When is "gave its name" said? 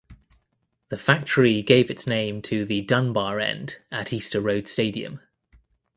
1.61-2.41